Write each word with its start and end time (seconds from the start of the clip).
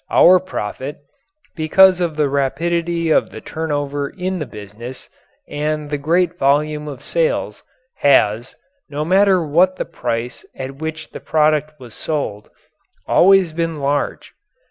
Our 0.09 0.39
profit, 0.39 0.97
because 1.55 2.01
of 2.01 2.15
the 2.15 2.27
rapidity 2.27 3.11
of 3.11 3.29
the 3.29 3.39
turnover 3.39 4.09
in 4.09 4.39
the 4.39 4.47
business 4.47 5.07
and 5.47 5.91
the 5.91 5.97
great 5.99 6.39
volume 6.39 6.87
of 6.87 7.03
sales, 7.03 7.61
has, 7.97 8.55
no 8.89 9.05
matter 9.05 9.45
what 9.45 9.75
the 9.75 9.85
price 9.85 10.43
at 10.55 10.77
which 10.77 11.11
the 11.11 11.19
product 11.19 11.79
was 11.79 11.93
sold, 11.93 12.49
always 13.07 13.53
been 13.53 13.79
large. 13.79 14.33